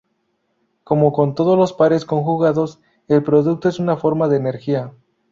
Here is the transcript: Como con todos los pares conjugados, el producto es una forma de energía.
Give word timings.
Como 0.83 1.13
con 1.13 1.35
todos 1.35 1.55
los 1.59 1.73
pares 1.73 2.05
conjugados, 2.05 2.79
el 3.07 3.21
producto 3.21 3.69
es 3.69 3.77
una 3.77 3.97
forma 3.97 4.27
de 4.29 4.37
energía. 4.37 4.91